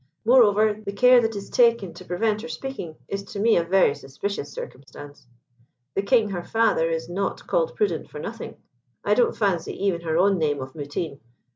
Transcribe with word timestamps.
Moreover, 0.25 0.73
the 0.83 0.93
care 0.93 1.21
that 1.21 1.35
is 1.35 1.51
taken 1.51 1.93
to 1.93 2.05
prevent 2.05 2.41
her 2.41 2.47
speaking 2.47 2.95
is 3.07 3.23
to 3.25 3.39
me 3.39 3.55
a 3.55 3.63
very 3.63 3.93
suspicious 3.93 4.51
circumstance. 4.51 5.27
The 5.93 6.01
King, 6.01 6.29
her 6.31 6.43
father, 6.43 6.89
is 6.89 7.07
not 7.07 7.45
called 7.45 7.75
Prudent 7.75 8.09
for 8.09 8.17
nothing. 8.17 8.55
I 9.05 9.13
don't 9.13 9.37
fancy 9.37 9.73
even 9.73 10.01
her 10.01 10.17
own 10.17 10.39
name 10.39 10.59
of 10.59 10.73
Mutine. 10.73 11.19